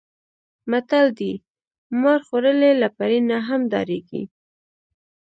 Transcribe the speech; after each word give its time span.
متل 0.71 1.07
دی: 1.19 1.33
مار 2.01 2.19
خوړلی 2.27 2.71
له 2.81 2.87
پړي 2.97 3.19
نه 3.29 3.37
هم 3.47 3.61
ډارېږي. 3.71 4.23